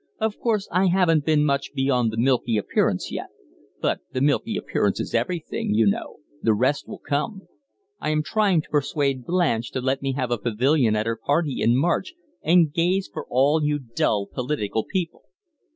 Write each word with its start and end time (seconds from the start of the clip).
Of 0.19 0.39
course 0.39 0.67
I 0.71 0.87
haven't 0.87 1.25
been 1.27 1.45
much 1.45 1.75
beyond 1.75 2.09
the 2.09 2.17
milky 2.17 2.57
appearance 2.57 3.11
yet, 3.11 3.27
but 3.81 3.99
the 4.13 4.19
milky 4.19 4.57
appearance 4.57 4.99
is 4.99 5.13
everything, 5.13 5.75
you 5.75 5.85
know; 5.85 6.15
the 6.41 6.55
rest 6.55 6.87
will 6.87 6.97
come. 6.97 7.43
I 7.99 8.09
am 8.09 8.23
trying 8.23 8.63
to 8.63 8.69
persuade 8.69 9.25
Blanche 9.25 9.69
to 9.73 9.79
let 9.79 10.01
me 10.01 10.13
have 10.13 10.31
a 10.31 10.39
pavilion 10.39 10.95
at 10.95 11.05
her 11.05 11.19
party 11.23 11.61
in 11.61 11.77
March, 11.77 12.15
and 12.41 12.73
gaze 12.73 13.07
for 13.13 13.27
all 13.29 13.63
you 13.63 13.77
dull 13.77 14.25
political 14.25 14.83
people." 14.83 15.25